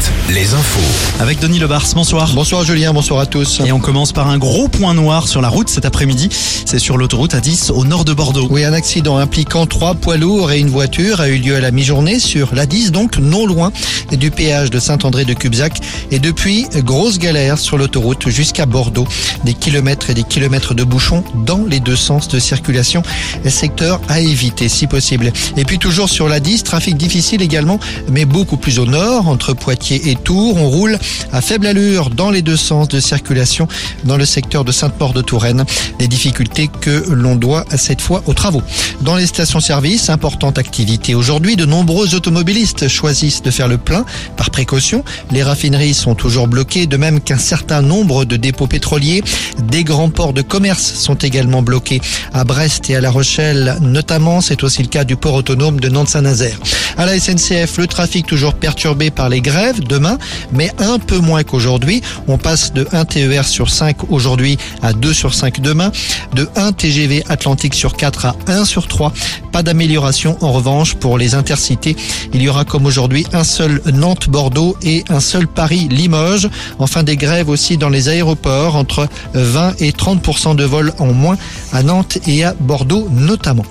7, 0.00 0.34
les 0.34 0.54
infos. 0.54 0.80
Avec 1.20 1.38
Denis 1.38 1.58
Lebars, 1.58 1.86
bonsoir. 1.94 2.32
Bonsoir 2.34 2.64
Julien, 2.64 2.92
bonsoir 2.92 3.20
à 3.20 3.26
tous. 3.26 3.60
Et 3.64 3.72
on 3.72 3.78
commence 3.78 4.12
par 4.12 4.28
un 4.28 4.38
gros 4.38 4.68
point 4.68 4.94
noir 4.94 5.28
sur 5.28 5.40
la 5.40 5.48
route 5.48 5.68
cet 5.68 5.84
après-midi. 5.84 6.28
C'est 6.64 6.78
sur 6.78 6.96
l'autoroute 6.96 7.34
A10 7.34 7.70
au 7.70 7.84
nord 7.84 8.04
de 8.04 8.12
Bordeaux. 8.12 8.46
Oui, 8.50 8.64
un 8.64 8.72
accident 8.72 9.18
impliquant 9.18 9.66
trois 9.66 9.94
poids 9.94 10.16
lourds 10.16 10.50
et 10.50 10.58
une 10.58 10.70
voiture 10.70 11.20
a 11.20 11.28
eu 11.28 11.36
lieu 11.36 11.56
à 11.56 11.60
la 11.60 11.70
mi-journée 11.70 12.18
sur 12.18 12.54
l'A10, 12.54 12.90
donc 12.90 13.18
non 13.18 13.46
loin 13.46 13.72
du 14.12 14.30
péage 14.30 14.70
de 14.70 14.78
Saint-André 14.78 15.24
de 15.24 15.34
Cubzac. 15.34 15.80
Et 16.10 16.18
depuis, 16.18 16.66
grosse 16.76 17.18
galère 17.18 17.58
sur 17.58 17.76
l'autoroute 17.76 18.28
jusqu'à 18.28 18.66
Bordeaux. 18.66 19.06
Des 19.44 19.54
kilomètres 19.54 20.10
et 20.10 20.14
des 20.14 20.24
kilomètres 20.24 20.74
de 20.74 20.84
bouchons 20.84 21.24
dans 21.44 21.64
les 21.64 21.80
deux 21.80 21.96
sens 21.96 22.28
de 22.28 22.38
circulation. 22.38 23.02
Secteur 23.46 24.00
à 24.08 24.20
éviter 24.20 24.68
si 24.68 24.86
possible. 24.86 25.32
Et 25.56 25.64
puis 25.64 25.78
toujours 25.78 26.08
sur 26.08 26.28
l'A10, 26.28 26.62
trafic 26.62 26.96
difficile 26.96 27.42
également, 27.42 27.78
mais 28.10 28.24
beaucoup 28.24 28.56
plus 28.56 28.78
au 28.78 28.86
nord, 28.86 29.28
entre 29.28 29.52
Poitiers 29.54 29.83
et 29.90 30.16
Tours. 30.16 30.56
On 30.56 30.68
roule 30.68 30.98
à 31.32 31.40
faible 31.40 31.66
allure 31.66 32.10
dans 32.10 32.30
les 32.30 32.42
deux 32.42 32.56
sens 32.56 32.88
de 32.88 33.00
circulation 33.00 33.68
dans 34.04 34.16
le 34.16 34.24
secteur 34.24 34.64
de 34.64 34.72
Sainte-Maure 34.72 35.12
de 35.12 35.22
Touraine. 35.22 35.64
Des 35.98 36.08
difficultés 36.08 36.68
que 36.68 37.04
l'on 37.10 37.36
doit 37.36 37.64
à 37.70 37.76
cette 37.76 38.00
fois 38.00 38.22
aux 38.26 38.34
travaux. 38.34 38.62
Dans 39.02 39.16
les 39.16 39.26
stations-service, 39.26 40.10
importante 40.10 40.58
activité 40.58 41.14
aujourd'hui. 41.14 41.56
De 41.56 41.66
nombreux 41.66 42.14
automobilistes 42.14 42.88
choisissent 42.88 43.42
de 43.42 43.50
faire 43.50 43.68
le 43.68 43.78
plein 43.78 44.04
par 44.36 44.50
précaution. 44.50 45.04
Les 45.30 45.42
raffineries 45.42 45.94
sont 45.94 46.14
toujours 46.14 46.48
bloquées, 46.48 46.86
de 46.86 46.96
même 46.96 47.20
qu'un 47.20 47.38
certain 47.38 47.82
nombre 47.82 48.24
de 48.24 48.36
dépôts 48.36 48.66
pétroliers. 48.66 49.22
Des 49.68 49.84
grands 49.84 50.10
ports 50.10 50.32
de 50.32 50.42
commerce 50.42 50.94
sont 50.94 51.16
également 51.16 51.62
bloqués 51.62 52.00
à 52.32 52.44
Brest 52.44 52.88
et 52.90 52.96
à 52.96 53.00
La 53.00 53.10
Rochelle 53.10 53.76
notamment. 53.80 54.40
C'est 54.40 54.62
aussi 54.62 54.82
le 54.82 54.88
cas 54.88 55.04
du 55.04 55.16
port 55.16 55.34
autonome 55.34 55.80
de 55.80 55.88
Nantes-Saint-Nazaire. 55.88 56.58
À 56.96 57.06
la 57.06 57.18
SNCF, 57.18 57.78
le 57.78 57.86
trafic 57.86 58.26
toujours 58.26 58.54
perturbé 58.54 59.10
par 59.10 59.28
les 59.28 59.40
grèves 59.40 59.73
demain, 59.80 60.18
mais 60.52 60.70
un 60.78 60.98
peu 60.98 61.18
moins 61.18 61.42
qu'aujourd'hui. 61.42 62.02
On 62.28 62.38
passe 62.38 62.72
de 62.72 62.86
1 62.92 63.04
TER 63.04 63.46
sur 63.46 63.70
5 63.70 64.10
aujourd'hui 64.10 64.58
à 64.82 64.92
2 64.92 65.12
sur 65.12 65.34
5 65.34 65.60
demain, 65.60 65.90
de 66.34 66.48
1 66.56 66.72
TGV 66.72 67.24
Atlantique 67.28 67.74
sur 67.74 67.96
4 67.96 68.26
à 68.26 68.36
1 68.46 68.64
sur 68.64 68.88
3. 68.88 69.12
Pas 69.52 69.62
d'amélioration 69.62 70.36
en 70.40 70.52
revanche 70.52 70.94
pour 70.94 71.18
les 71.18 71.34
intercités. 71.34 71.96
Il 72.32 72.42
y 72.42 72.48
aura 72.48 72.64
comme 72.64 72.86
aujourd'hui 72.86 73.26
un 73.32 73.44
seul 73.44 73.80
Nantes-Bordeaux 73.92 74.76
et 74.82 75.04
un 75.08 75.20
seul 75.20 75.46
Paris-Limoges. 75.46 76.48
Enfin 76.78 77.02
des 77.02 77.16
grèves 77.16 77.48
aussi 77.48 77.76
dans 77.76 77.88
les 77.88 78.08
aéroports 78.08 78.76
entre 78.76 79.08
20 79.34 79.80
et 79.80 79.92
30% 79.92 80.56
de 80.56 80.64
vols 80.64 80.92
en 80.98 81.12
moins 81.12 81.36
à 81.72 81.82
Nantes 81.82 82.18
et 82.26 82.44
à 82.44 82.54
Bordeaux 82.54 83.08
notamment 83.10 83.64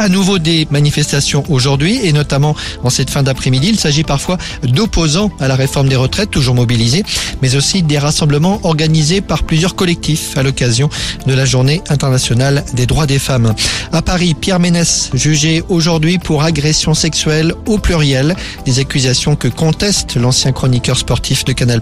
à 0.00 0.08
nouveau 0.08 0.38
des 0.38 0.66
manifestations 0.70 1.44
aujourd'hui 1.50 2.00
et 2.02 2.12
notamment 2.14 2.56
en 2.82 2.88
cette 2.88 3.10
fin 3.10 3.22
d'après-midi. 3.22 3.68
Il 3.68 3.78
s'agit 3.78 4.02
parfois 4.02 4.38
d'opposants 4.62 5.30
à 5.40 5.46
la 5.46 5.56
réforme 5.56 5.90
des 5.90 5.96
retraites, 5.96 6.30
toujours 6.30 6.54
mobilisés, 6.54 7.04
mais 7.42 7.54
aussi 7.54 7.82
des 7.82 7.98
rassemblements 7.98 8.60
organisés 8.62 9.20
par 9.20 9.42
plusieurs 9.42 9.74
collectifs 9.74 10.38
à 10.38 10.42
l'occasion 10.42 10.88
de 11.26 11.34
la 11.34 11.44
journée 11.44 11.82
internationale 11.90 12.64
des 12.72 12.86
droits 12.86 13.06
des 13.06 13.18
femmes. 13.18 13.54
À 13.92 14.00
Paris, 14.00 14.34
Pierre 14.34 14.58
Ménès, 14.58 15.10
jugé 15.12 15.62
aujourd'hui 15.68 16.18
pour 16.18 16.44
agression 16.44 16.94
sexuelle 16.94 17.52
au 17.66 17.76
pluriel, 17.76 18.36
des 18.64 18.78
accusations 18.78 19.36
que 19.36 19.48
conteste 19.48 20.16
l'ancien 20.16 20.52
chroniqueur 20.52 20.96
sportif 20.96 21.44
de 21.44 21.52
Canal+. 21.52 21.80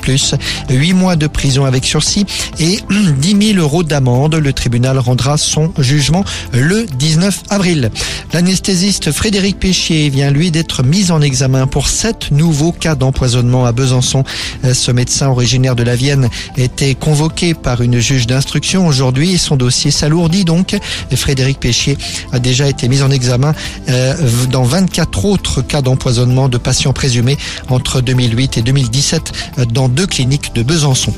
Huit 0.70 0.92
mois 0.92 1.14
de 1.14 1.28
prison 1.28 1.64
avec 1.66 1.84
sursis 1.84 2.26
et 2.58 2.80
10 3.20 3.52
000 3.54 3.58
euros 3.60 3.84
d'amende. 3.84 4.34
Le 4.34 4.52
tribunal 4.52 4.98
rendra 4.98 5.36
son 5.36 5.72
jugement 5.78 6.24
le 6.52 6.86
19 6.98 7.42
avril. 7.50 7.90
L'anesthésiste 8.32 9.12
Frédéric 9.12 9.58
Péchier 9.58 10.08
vient 10.10 10.30
lui 10.30 10.50
d'être 10.50 10.82
mis 10.82 11.10
en 11.10 11.20
examen 11.20 11.66
pour 11.66 11.88
sept 11.88 12.30
nouveaux 12.30 12.72
cas 12.72 12.94
d'empoisonnement 12.94 13.64
à 13.64 13.72
Besançon. 13.72 14.24
Ce 14.72 14.90
médecin 14.90 15.28
originaire 15.28 15.76
de 15.76 15.82
la 15.82 15.96
Vienne 15.96 16.28
était 16.56 16.94
convoqué 16.94 17.54
par 17.54 17.82
une 17.82 17.98
juge 17.98 18.26
d'instruction 18.26 18.86
aujourd'hui 18.86 19.32
et 19.32 19.38
son 19.38 19.56
dossier 19.56 19.90
s'alourdit 19.90 20.44
donc. 20.44 20.76
Frédéric 21.14 21.60
Péchier 21.60 21.96
a 22.32 22.38
déjà 22.38 22.68
été 22.68 22.88
mis 22.88 23.02
en 23.02 23.10
examen 23.10 23.54
euh, 23.88 24.14
dans 24.50 24.64
24 24.64 25.24
autres 25.24 25.62
cas 25.62 25.82
d'empoisonnement 25.82 26.48
de 26.48 26.58
patients 26.58 26.92
présumés 26.92 27.38
entre 27.68 28.00
2008 28.00 28.58
et 28.58 28.62
2017 28.62 29.32
dans 29.72 29.88
deux 29.88 30.06
cliniques 30.06 30.54
de 30.54 30.62
Besançon. 30.62 31.12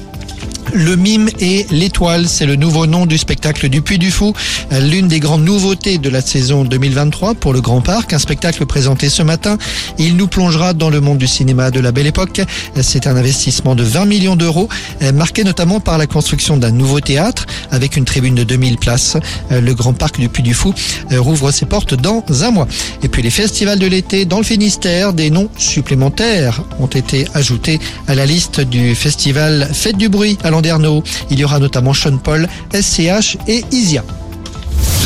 Le 0.72 0.94
mime 0.94 1.28
et 1.40 1.66
l'étoile, 1.70 2.28
c'est 2.28 2.46
le 2.46 2.54
nouveau 2.54 2.86
nom 2.86 3.06
du 3.06 3.18
spectacle 3.18 3.68
du 3.68 3.82
Puy 3.82 3.98
du 3.98 4.10
Fou, 4.10 4.32
l'une 4.80 5.08
des 5.08 5.18
grandes 5.18 5.44
nouveautés 5.44 5.98
de 5.98 6.08
la 6.08 6.20
saison 6.20 6.64
2023 6.64 7.34
pour 7.34 7.52
le 7.52 7.60
Grand 7.60 7.80
Parc, 7.80 8.12
un 8.12 8.18
spectacle 8.18 8.66
présenté 8.66 9.08
ce 9.08 9.22
matin. 9.22 9.58
Il 9.98 10.16
nous 10.16 10.28
plongera 10.28 10.72
dans 10.72 10.90
le 10.90 11.00
monde 11.00 11.18
du 11.18 11.26
cinéma 11.26 11.70
de 11.70 11.80
la 11.80 11.92
belle 11.92 12.06
époque. 12.06 12.40
C'est 12.80 13.06
un 13.06 13.16
investissement 13.16 13.74
de 13.74 13.82
20 13.82 14.04
millions 14.04 14.36
d'euros, 14.36 14.68
marqué 15.14 15.42
notamment 15.42 15.80
par 15.80 15.98
la 15.98 16.06
construction 16.06 16.56
d'un 16.56 16.70
nouveau 16.70 17.00
théâtre 17.00 17.46
avec 17.70 17.96
une 17.96 18.04
tribune 18.04 18.34
de 18.34 18.44
2000 18.44 18.78
places. 18.78 19.16
Le 19.50 19.74
Grand 19.74 19.94
Parc 19.94 20.20
du 20.20 20.28
Puy 20.28 20.42
du 20.42 20.54
Fou 20.54 20.72
rouvre 21.10 21.50
ses 21.50 21.66
portes 21.66 21.94
dans 21.94 22.24
un 22.42 22.50
mois. 22.50 22.68
Et 23.02 23.08
puis 23.08 23.22
les 23.22 23.30
festivals 23.30 23.78
de 23.78 23.86
l'été 23.86 24.24
dans 24.24 24.38
le 24.38 24.44
Finistère, 24.44 25.14
des 25.14 25.30
noms 25.30 25.48
supplémentaires 25.56 26.62
ont 26.78 26.86
été 26.86 27.26
ajoutés 27.34 27.80
à 28.06 28.14
la 28.14 28.26
liste 28.26 28.60
du 28.60 28.94
festival 28.94 29.68
Fête 29.72 29.96
du 29.96 30.08
bruit 30.08 30.38
Landerneau. 30.60 31.02
Il 31.30 31.38
y 31.38 31.44
aura 31.44 31.58
notamment 31.58 31.94
Sean 31.94 32.18
Paul, 32.18 32.48
SCH 32.72 33.38
et 33.48 33.64
Isia. 33.72 34.04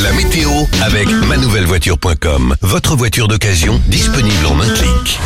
La 0.03 0.13
météo 0.13 0.51
avec 0.83 1.09
manouvellevoiture.com. 1.09 2.57
Votre 2.61 2.97
voiture 2.97 3.29
d'occasion 3.29 3.81
disponible 3.87 4.47
en 4.47 4.61
un 4.61 4.69
clic. 4.69 5.21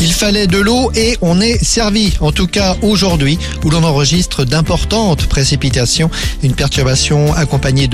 Il 0.00 0.12
fallait 0.12 0.46
de 0.46 0.58
l'eau 0.58 0.90
et 0.94 1.16
on 1.22 1.40
est 1.40 1.62
servi. 1.62 2.14
En 2.20 2.32
tout 2.32 2.46
cas 2.46 2.76
aujourd'hui 2.82 3.38
où 3.64 3.70
l'on 3.70 3.84
enregistre 3.84 4.44
d'importantes 4.44 5.26
précipitations. 5.26 6.10
Une 6.42 6.54
perturbation 6.54 7.32
accompagnée 7.34 7.86
de 7.86 7.92